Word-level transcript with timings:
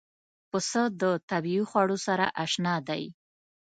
پسه 0.49 0.83
د 1.01 1.03
طبیعي 1.29 1.63
خوړو 1.69 1.97
سره 2.07 2.25
اشنا 2.43 2.75
دی. 2.89 3.03